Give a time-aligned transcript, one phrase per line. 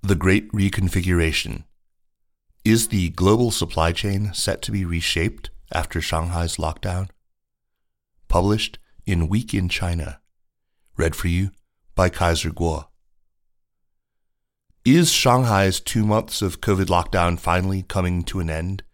[0.00, 1.64] The Great Reconfiguration.
[2.64, 7.08] Is the global supply chain set to be reshaped after Shanghai's lockdown?
[8.28, 10.20] Published in Week in China.
[10.96, 11.50] Read for you
[11.96, 12.86] by Kaiser Kuo.
[14.84, 18.84] Is Shanghai's two months of COVID lockdown finally coming to an end?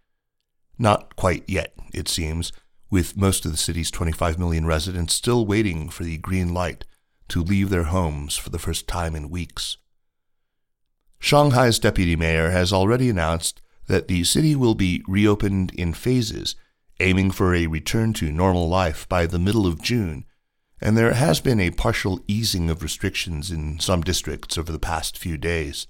[0.79, 2.51] Not quite yet, it seems,
[2.91, 6.87] with most of the city's 25 million residents still waiting for the green light
[7.29, 9.77] to leave their homes for the first time in weeks.
[11.25, 16.55] Shanghai's deputy mayor has already announced that the city will be reopened in phases,
[17.01, 20.27] aiming for a return to normal life by the middle of June,
[20.83, 25.17] and there has been a partial easing of restrictions in some districts over the past
[25.17, 25.87] few days.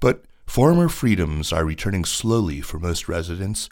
[0.00, 3.68] But former freedoms are returning slowly for most residents,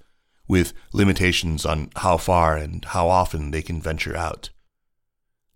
[0.47, 4.51] with limitations on how far and how often they can venture out.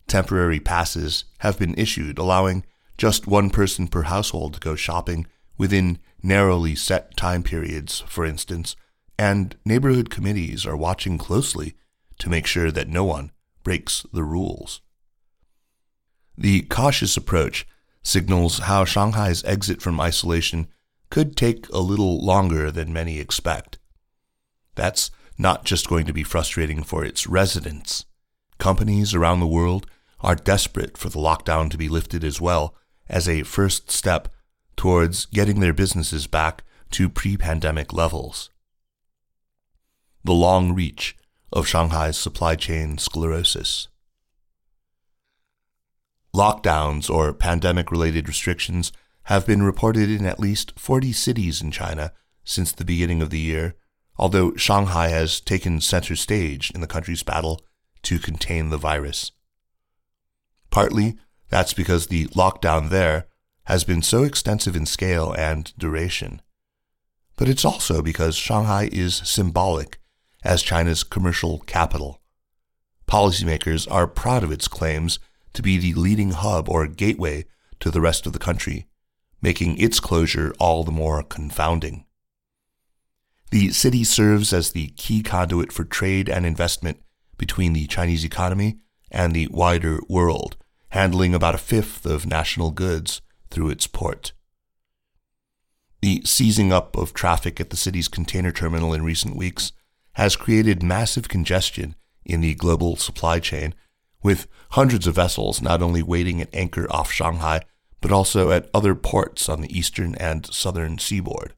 [0.07, 2.65] Temporary passes have been issued allowing
[2.99, 8.75] just one person per household to go shopping within narrowly set time periods, for instance,
[9.17, 11.75] and neighborhood committees are watching closely
[12.19, 13.31] to make sure that no one
[13.63, 14.81] breaks the rules.
[16.37, 17.67] The cautious approach
[18.03, 20.69] signals how Shanghai's exit from isolation
[21.11, 23.79] could take a little longer than many expect.
[24.75, 28.05] That's not just going to be frustrating for its residents.
[28.59, 29.87] Companies around the world
[30.21, 32.75] are desperate for the lockdown to be lifted as well
[33.09, 34.29] as a first step
[34.77, 38.51] towards getting their businesses back to pre pandemic levels.
[40.25, 41.17] The long reach
[41.53, 43.89] of Shanghai's supply chain sclerosis.
[46.35, 48.93] Lockdowns or pandemic related restrictions
[49.25, 52.13] have been reported in at least 40 cities in China
[52.45, 53.77] since the beginning of the year,
[54.17, 57.61] although Shanghai has taken center stage in the country's battle
[58.03, 59.33] to contain the virus.
[60.71, 63.27] Partly that's because the lockdown there
[63.65, 66.41] has been so extensive in scale and duration.
[67.37, 70.01] But it's also because Shanghai is symbolic
[70.43, 72.21] as China's commercial capital.
[73.07, 75.19] Policymakers are proud of its claims
[75.55, 77.45] to be the leading hub or gateway
[77.81, 78.87] to the rest of the country,
[79.41, 82.05] making its closure all the more confounding.
[83.51, 87.01] The city serves as the key conduit for trade and investment
[87.39, 88.79] between the Chinese economy
[89.11, 90.57] and the wider world,
[90.91, 94.33] handling about a fifth of national goods through its port.
[96.01, 99.73] The seizing up of traffic at the city's container terminal in recent weeks
[100.13, 101.95] has created massive congestion
[102.25, 103.75] in the global supply chain,
[104.23, 107.63] with hundreds of vessels not only waiting at anchor off Shanghai,
[108.01, 111.55] but also at other ports on the eastern and southern seaboard.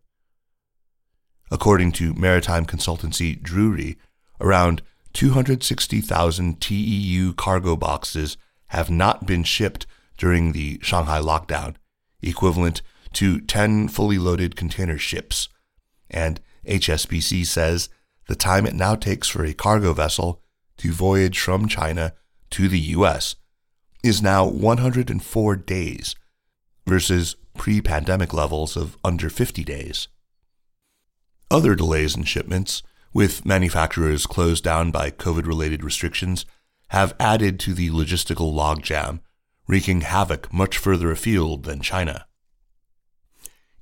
[1.50, 3.97] According to maritime consultancy Drewry,
[4.41, 8.36] around 260,000 TEU cargo boxes
[8.70, 9.86] have not been shipped
[10.16, 11.75] during the Shanghai lockdown,
[12.22, 12.82] equivalent
[13.12, 15.48] to 10 fully loaded container ships.
[16.08, 17.88] And HSBC says
[18.28, 20.41] the time it now takes for a cargo vessel
[20.78, 22.14] to voyage from China
[22.50, 23.34] to the U.S.
[24.04, 26.14] is now 104 days
[26.86, 30.09] versus pre pandemic levels of under 50 days.
[31.50, 36.47] Other delays in shipments, with manufacturers closed down by COVID related restrictions,
[36.90, 39.20] have added to the logistical logjam,
[39.68, 42.26] wreaking havoc much further afield than China.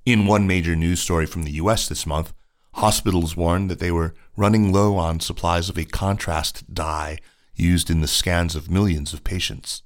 [0.05, 2.35] In one major news story from the US this month,
[2.75, 7.19] hospitals warned that they were running low on supplies of a contrast dye
[7.55, 9.83] used in the scans of millions of patients.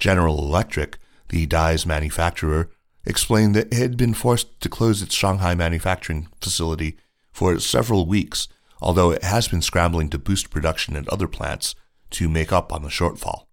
[0.00, 2.68] General Electric, the dye's manufacturer,
[3.06, 6.96] explained that it had been forced to close its Shanghai manufacturing facility
[7.30, 8.48] for several weeks,
[8.80, 11.76] although it has been scrambling to boost production at other plants
[12.14, 13.46] to make up on the shortfall.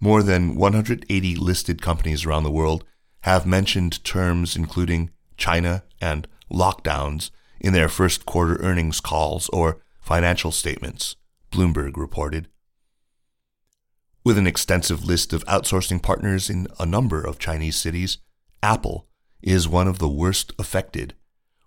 [0.00, 2.84] More than 180 listed companies around the world
[3.22, 7.30] have mentioned terms including China and lockdowns
[7.60, 11.16] in their first quarter earnings calls or financial statements,
[11.50, 12.48] Bloomberg reported.
[14.24, 18.18] With an extensive list of outsourcing partners in a number of Chinese cities,
[18.62, 19.08] Apple
[19.40, 21.14] is one of the worst affected,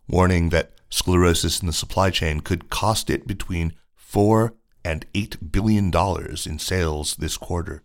[0.08, 5.92] warning that sclerosis in the supply chain could cost it between 4 and $8 billion
[6.46, 7.84] in sales this quarter.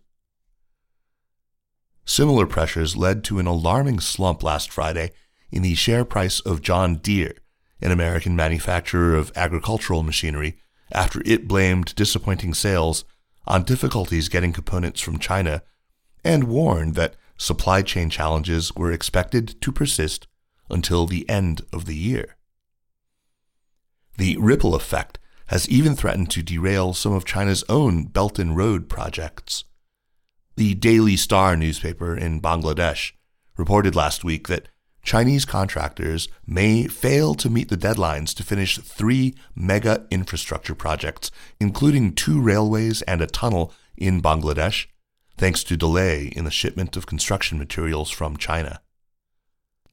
[2.05, 5.11] Similar pressures led to an alarming slump last Friday
[5.51, 7.35] in the share price of John Deere,
[7.81, 10.57] an American manufacturer of agricultural machinery,
[10.91, 13.03] after it blamed disappointing sales
[13.45, 15.61] on difficulties getting components from China
[16.23, 20.27] and warned that supply chain challenges were expected to persist
[20.69, 22.35] until the end of the year.
[24.17, 28.89] The ripple effect has even threatened to derail some of China's own Belt and Road
[28.89, 29.63] projects.
[30.55, 33.13] The Daily Star newspaper in Bangladesh
[33.57, 34.69] reported last week that
[35.03, 42.13] Chinese contractors may fail to meet the deadlines to finish three mega infrastructure projects, including
[42.13, 44.87] two railways and a tunnel in Bangladesh,
[45.37, 48.81] thanks to delay in the shipment of construction materials from China.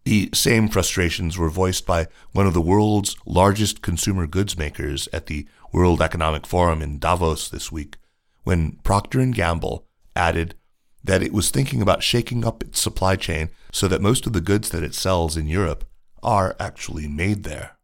[0.05, 5.27] The same frustrations were voiced by one of the world's largest consumer goods makers at
[5.27, 7.97] the World Economic Forum in Davos this week,
[8.43, 10.57] when Procter & Gamble added
[11.03, 14.43] that it was thinking about shaking up its supply chain so that most of the
[14.43, 15.87] goods that it sells in Europe
[16.23, 17.77] are actually made there.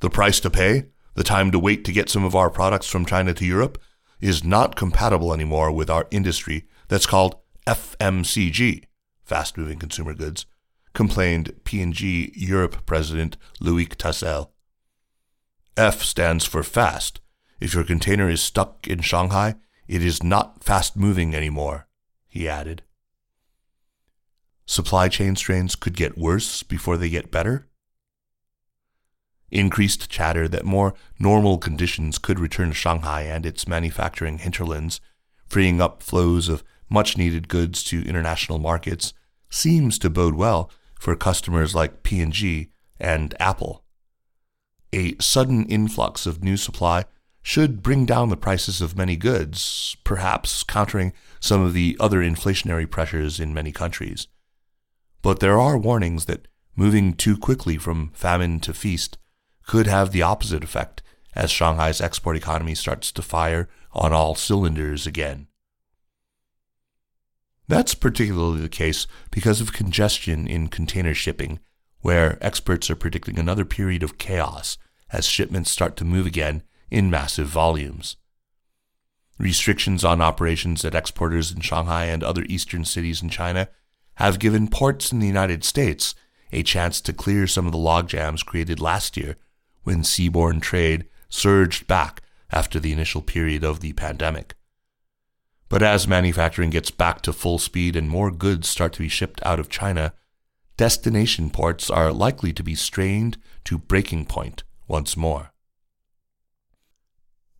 [0.00, 3.06] The price to pay, the time to wait to get some of our products from
[3.06, 3.80] China to Europe,
[4.20, 7.36] is not compatible anymore with our industry that's called
[7.68, 8.84] FMCG,
[9.24, 10.46] fast moving consumer goods,
[10.92, 14.50] complained P&G Europe president Loic Tassel.
[15.76, 17.20] F stands for fast.
[17.60, 19.54] If your container is stuck in Shanghai,
[19.88, 21.86] it is not fast moving anymore,
[22.28, 22.82] he added.
[24.66, 27.68] Supply chain strains could get worse before they get better?
[29.50, 35.00] Increased chatter that more normal conditions could return to Shanghai and its manufacturing hinterlands,
[35.46, 39.12] freeing up flows of much needed goods to international markets,
[39.50, 40.70] seems to bode well
[41.02, 42.70] for customers like P&G
[43.00, 43.82] and Apple.
[44.92, 47.06] A sudden influx of new supply
[47.42, 52.88] should bring down the prices of many goods, perhaps countering some of the other inflationary
[52.88, 54.28] pressures in many countries.
[55.22, 56.46] But there are warnings that
[56.76, 59.18] moving too quickly from famine to feast
[59.66, 61.02] could have the opposite effect
[61.34, 65.48] as Shanghai's export economy starts to fire on all cylinders again.
[67.68, 71.60] That's particularly the case because of congestion in container shipping,
[72.00, 74.78] where experts are predicting another period of chaos
[75.10, 78.16] as shipments start to move again in massive volumes.
[79.38, 83.68] Restrictions on operations at exporters in Shanghai and other eastern cities in China
[84.16, 86.14] have given ports in the United States
[86.52, 89.36] a chance to clear some of the logjams created last year
[89.84, 92.20] when seaborne trade surged back
[92.50, 94.54] after the initial period of the pandemic.
[95.72, 99.40] But as manufacturing gets back to full speed and more goods start to be shipped
[99.42, 100.12] out of China,
[100.76, 105.54] destination ports are likely to be strained to breaking point once more.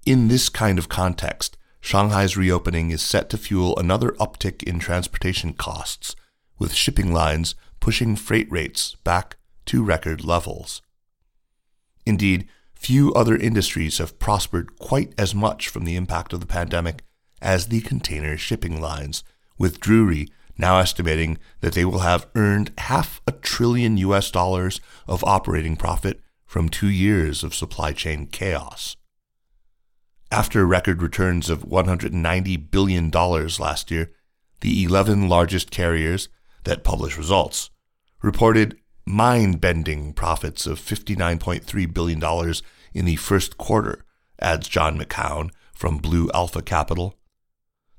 [0.04, 5.54] In this kind of context, Shanghai's reopening is set to fuel another uptick in transportation
[5.54, 6.14] costs,
[6.58, 10.82] with shipping lines pushing freight rates back to record levels.
[12.04, 17.04] Indeed, few other industries have prospered quite as much from the impact of the pandemic
[17.42, 19.22] as the container shipping lines,
[19.58, 25.24] with Drewry now estimating that they will have earned half a trillion US dollars of
[25.24, 28.96] operating profit from two years of supply chain chaos.
[30.30, 34.12] After record returns of $190 billion last year,
[34.60, 36.28] the 11 largest carriers
[36.64, 37.70] that publish results
[38.22, 42.54] reported mind bending profits of $59.3 billion
[42.94, 44.04] in the first quarter,
[44.40, 47.18] adds John McCown from Blue Alpha Capital.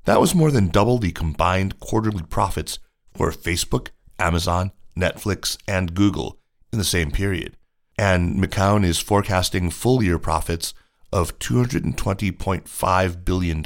[0.04, 2.78] That was more than double the combined quarterly profits
[3.14, 6.38] for Facebook, Amazon, Netflix, and Google
[6.72, 7.56] in the same period.
[7.96, 10.74] And McCown is forecasting full year profits
[11.12, 13.62] of $220.5 billion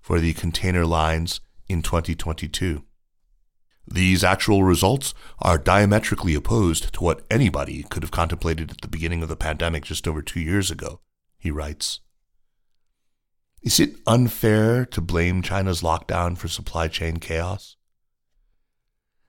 [0.00, 2.84] for the container lines in 2022.
[3.90, 9.22] These actual results are diametrically opposed to what anybody could have contemplated at the beginning
[9.22, 11.00] of the pandemic just over two years ago,
[11.38, 12.00] he writes.
[13.62, 17.76] Is it unfair to blame China's lockdown for supply chain chaos?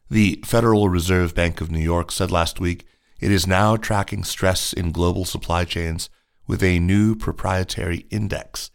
[0.10, 2.86] The Federal Reserve Bank of New York said last week
[3.20, 6.10] it is now tracking stress in global supply chains
[6.48, 8.72] with a new proprietary index,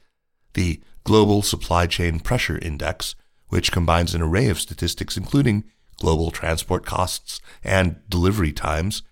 [0.55, 3.15] the Global Supply Chain Pressure Index,
[3.49, 5.65] which combines an array of statistics including
[5.97, 9.03] global transport costs and delivery times,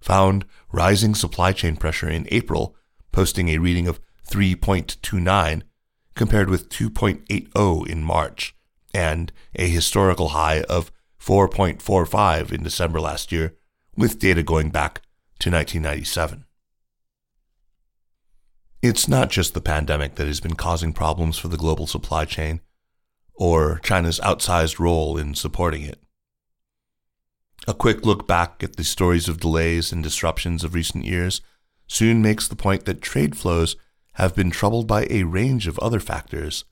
[0.00, 2.74] found rising supply chain pressure in April,
[3.12, 5.62] posting a reading of 3.29
[6.20, 8.54] compared with 2.80 in March
[8.92, 13.56] and a historical high of 4.45 in December last year,
[13.96, 15.00] with data going back
[15.38, 16.44] to 1997.
[18.82, 22.60] It's not just the pandemic that has been causing problems for the global supply chain.
[23.32, 26.02] or China's outsized role in supporting it.
[27.66, 31.40] A quick look back at the stories of delays and disruptions of recent years
[31.86, 33.74] soon makes the point that trade flows
[34.20, 36.64] have been troubled by a range of other factors.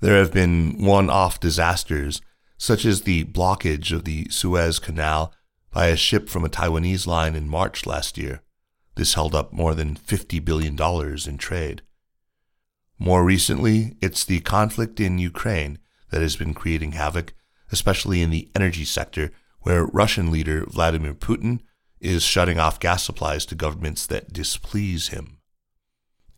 [0.00, 2.20] There have been one off disasters,
[2.56, 5.32] such as the blockage of the Suez Canal
[5.70, 8.42] by a ship from a Taiwanese line in March last year.
[8.96, 10.78] This held up more than $50 billion
[11.28, 11.82] in trade.
[12.98, 15.78] More recently, it's the conflict in Ukraine
[16.10, 17.34] that has been creating havoc,
[17.72, 21.60] especially in the energy sector, where Russian leader Vladimir Putin
[22.00, 25.38] is shutting off gas supplies to governments that displease him.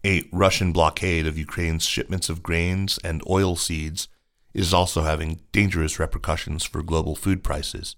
[0.07, 4.07] A Russian blockade of Ukraine's shipments of grains and oil seeds
[4.55, 7.97] is also having dangerous repercussions for global food prices.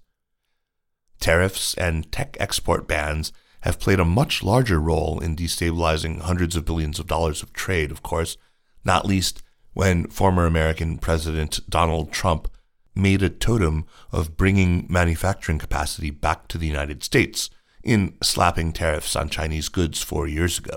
[1.19, 6.65] Tariffs and tech export bans have played a much larger role in destabilizing hundreds of
[6.65, 8.37] billions of dollars of trade, of course,
[8.83, 12.47] not least when former American President Donald Trump
[12.95, 17.51] made a totem of bringing manufacturing capacity back to the United States
[17.83, 20.75] in slapping tariffs on Chinese goods four years ago.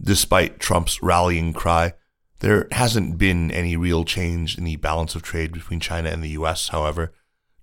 [0.00, 1.94] Despite Trump's rallying cry,
[2.40, 6.30] there hasn't been any real change in the balance of trade between China and the
[6.30, 7.12] US, however,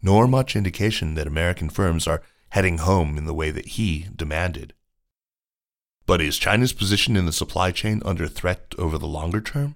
[0.02, 4.74] nor much indication that American firms are heading home in the way that he demanded.
[6.06, 9.76] But is China's position in the supply chain under threat over the longer term?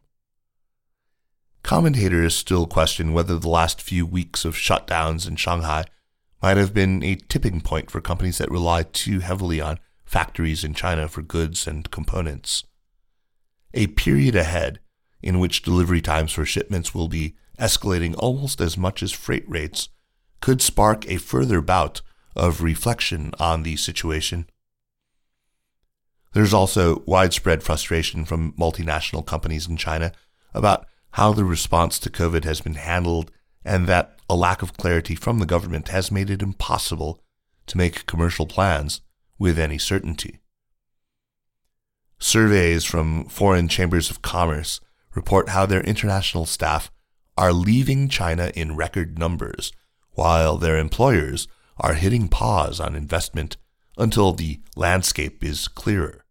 [1.63, 5.85] Commentators still question whether the last few weeks of shutdowns in Shanghai
[6.41, 10.73] might have been a tipping point for companies that rely too heavily on factories in
[10.73, 12.63] China for goods and components.
[13.75, 14.79] A period ahead
[15.21, 19.89] in which delivery times for shipments will be escalating almost as much as freight rates
[20.41, 22.01] could spark a further bout
[22.35, 24.49] of reflection on the situation.
[26.33, 30.11] There's also widespread frustration from multinational companies in China
[30.55, 33.29] about how the response to COVID has been handled
[33.63, 37.21] and that a lack of clarity from the government has made it impossible
[37.67, 39.01] to make commercial plans
[39.39, 40.39] with any certainty.
[42.19, 44.81] Surveys from foreign chambers of commerce
[45.15, 46.91] report how their international staff
[47.37, 49.71] are leaving China in record numbers,
[50.11, 53.55] while their employers are hitting pause on investment
[53.97, 56.25] until the landscape is clearer.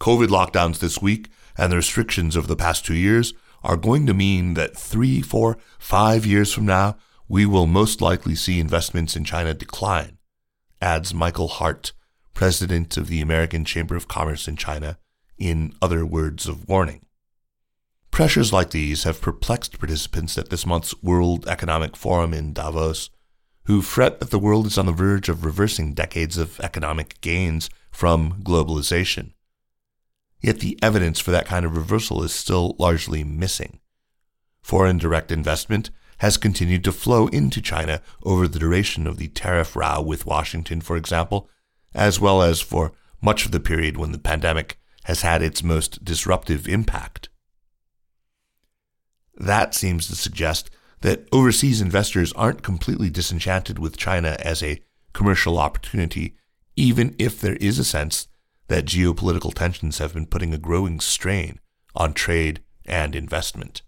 [0.00, 4.12] COVID lockdowns this week and the restrictions of the past two years are going to
[4.12, 9.24] mean that three, four, five years from now, we will most likely see investments in
[9.24, 10.18] China decline,
[10.80, 11.92] adds Michael Hart,
[12.34, 14.98] president of the American Chamber of Commerce in China,
[15.38, 17.04] in other words of warning.
[18.10, 23.10] Pressures like these have perplexed participants at this month's World Economic Forum in Davos,
[23.64, 27.70] who fret that the world is on the verge of reversing decades of economic gains
[27.90, 29.32] from globalization.
[30.40, 33.80] Yet the evidence for that kind of reversal is still largely missing.
[34.62, 35.90] Foreign direct investment
[36.24, 40.80] has continued to flow into China over the duration of the tariff row with Washington,
[40.80, 41.50] for example,
[41.92, 46.02] as well as for much of the period when the pandemic has had its most
[46.02, 47.28] disruptive impact.
[49.36, 50.70] That seems to suggest
[51.02, 54.80] that overseas investors aren't completely disenchanted with China as a
[55.12, 56.36] commercial opportunity,
[56.74, 58.28] even if there is a sense
[58.68, 61.60] that geopolitical tensions have been putting a growing strain
[61.94, 63.82] on trade and investment.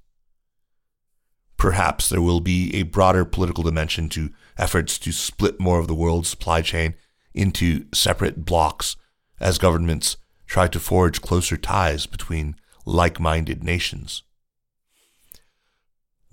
[1.56, 5.94] Perhaps there will be a broader political dimension to efforts to split more of the
[5.94, 6.94] world's supply chain
[7.34, 8.96] into separate blocks
[9.40, 14.22] as governments try to forge closer ties between like minded nations.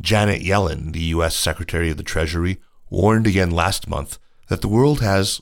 [0.01, 1.35] Janet Yellen, the U.S.
[1.35, 5.41] Secretary of the Treasury, warned again last month that the world has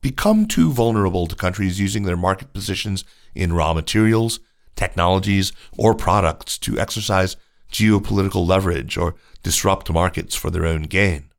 [0.00, 4.40] become too vulnerable to countries using their market positions in raw materials,
[4.76, 7.36] technologies, or products to exercise
[7.72, 11.30] geopolitical leverage or disrupt markets for their own gain.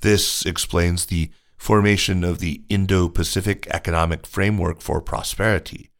[0.00, 5.90] This explains the formation of the Indo Pacific Economic Framework for Prosperity,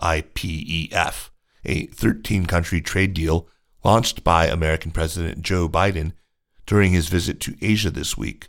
[0.00, 1.28] IPEF,
[1.64, 3.46] a 13 country trade deal
[3.84, 6.12] launched by American President Joe Biden
[6.66, 8.48] during his visit to Asia this week.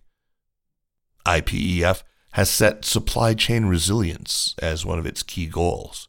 [1.25, 2.03] IPEF
[2.33, 6.07] has set supply chain resilience as one of its key goals.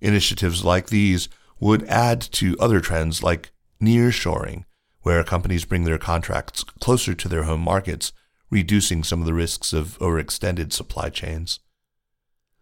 [0.00, 1.28] Initiatives like these
[1.62, 4.64] would add to other trends like nearshoring,
[5.02, 8.12] where companies bring their contracts closer to their home markets,
[8.50, 11.60] reducing some of the risks of overextended supply chains.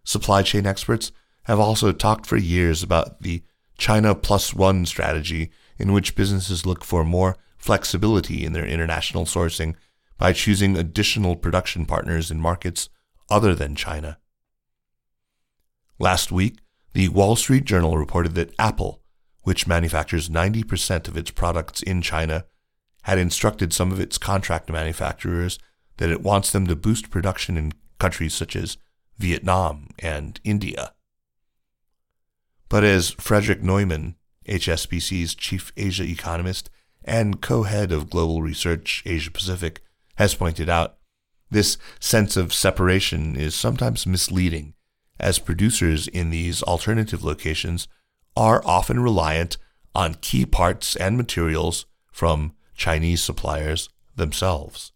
[0.04, 1.12] Supply chain experts
[1.44, 3.42] have also talked for years about the
[3.78, 9.76] China Plus One strategy, in which businesses look for more flexibility in their international sourcing
[10.18, 12.90] by choosing additional production partners in markets
[13.30, 14.18] other than China.
[15.98, 16.58] Last week,
[16.92, 19.02] the Wall Street Journal reported that Apple,
[19.42, 22.44] which manufactures 90% of its products in China,
[23.02, 25.58] had instructed some of its contract manufacturers
[25.96, 28.76] that it wants them to boost production in countries such as
[29.18, 30.92] Vietnam and India.
[32.68, 34.16] But as Frederick Neumann,
[34.48, 36.70] HSBC's chief Asia economist
[37.04, 39.82] and co head of global research Asia Pacific,
[40.16, 40.96] has pointed out,
[41.50, 44.74] this sense of separation is sometimes misleading,
[45.20, 47.88] as producers in these alternative locations
[48.36, 49.56] are often reliant
[49.94, 54.92] on key parts and materials from Chinese suppliers themselves.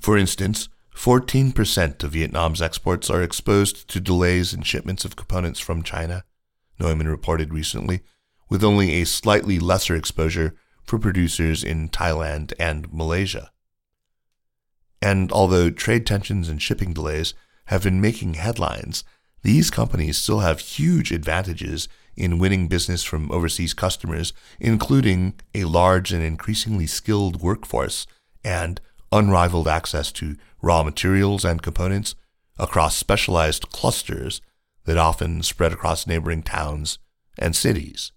[0.00, 5.82] For instance, 14% of Vietnam's exports are exposed to delays in shipments of components from
[5.82, 6.24] China,
[6.80, 8.00] Neumann reported recently,
[8.48, 13.50] with only a slightly lesser exposure for producers in Thailand and Malaysia.
[15.02, 17.34] And although trade tensions and shipping delays
[17.66, 19.04] have been making headlines,
[19.46, 26.12] these companies still have huge advantages in winning business from overseas customers, including a large
[26.12, 28.08] and increasingly skilled workforce
[28.42, 28.80] and
[29.12, 32.16] unrivaled access to raw materials and components
[32.58, 34.40] across specialized clusters
[34.84, 36.98] that often spread across neighboring towns
[37.38, 38.10] and cities.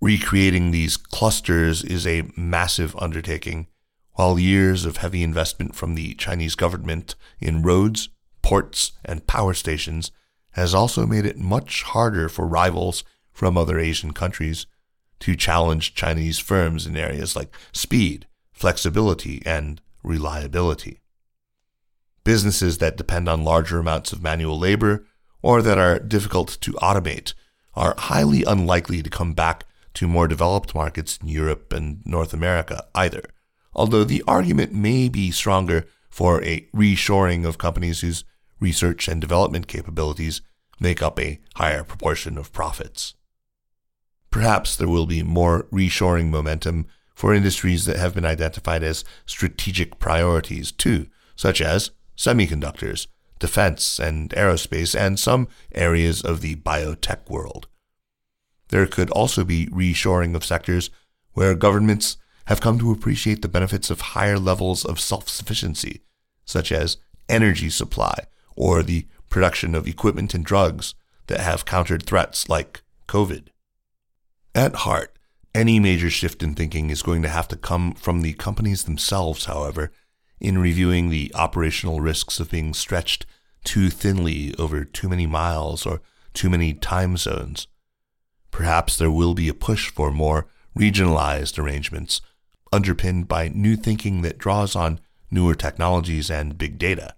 [0.00, 3.66] Recreating these clusters is a massive undertaking,
[4.12, 8.08] while years of heavy investment from the Chinese government in roads,
[8.40, 10.10] ports, and power stations
[10.54, 14.66] has also made it much harder for rivals from other Asian countries
[15.20, 21.00] to challenge Chinese firms in areas like speed, flexibility, and reliability.
[22.22, 25.04] Businesses that depend on larger amounts of manual labor
[25.42, 27.34] or that are difficult to automate
[27.74, 32.84] are highly unlikely to come back to more developed markets in Europe and North America
[32.94, 33.22] either,
[33.74, 38.24] although the argument may be stronger for a reshoring of companies whose
[38.64, 40.40] research and development capabilities
[40.80, 43.14] make up a higher proportion of profits.
[44.30, 49.98] Perhaps there will be more reshoring momentum for industries that have been identified as strategic
[49.98, 51.06] priorities too,
[51.36, 53.06] such as semiconductors,
[53.38, 57.68] defense and aerospace, and some areas of the biotech world.
[58.68, 60.90] There could also be reshoring of sectors
[61.34, 66.00] where governments have come to appreciate the benefits of higher levels of self sufficiency,
[66.44, 66.96] such as
[67.28, 68.16] energy supply
[68.56, 70.94] or the production of equipment and drugs
[71.26, 73.48] that have countered threats like COVID.
[74.54, 75.18] At heart,
[75.54, 79.44] any major shift in thinking is going to have to come from the companies themselves,
[79.46, 79.92] however,
[80.40, 83.26] in reviewing the operational risks of being stretched
[83.64, 86.00] too thinly over too many miles or
[86.34, 87.66] too many time zones.
[88.50, 90.46] Perhaps there will be a push for more
[90.78, 92.20] regionalized arrangements,
[92.72, 97.14] underpinned by new thinking that draws on newer technologies and big data.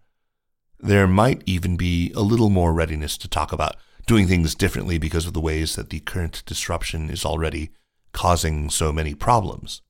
[0.78, 5.26] There might even be a little more readiness to talk about doing things differently because
[5.26, 7.70] of the ways that the current disruption is already
[8.12, 9.82] causing so many problems.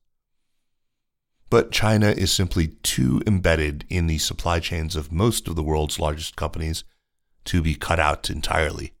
[1.49, 5.99] But China is simply too embedded in the supply chains of most of the world's
[5.99, 6.83] largest companies
[7.45, 8.93] to be cut out entirely.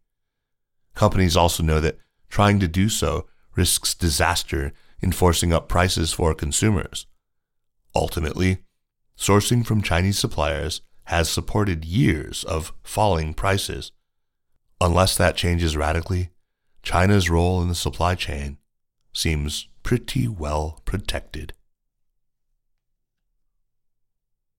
[0.95, 1.97] Companies also know that
[2.29, 4.71] trying to do so risks disaster
[5.01, 7.05] in forcing up prices for consumers.
[7.93, 8.59] Ultimately,
[9.17, 13.93] sourcing from Chinese suppliers has supported years of falling prices.
[14.81, 16.31] Unless that changes radically,
[16.83, 18.57] China's role in the supply chain
[19.13, 21.53] seems pretty well protected.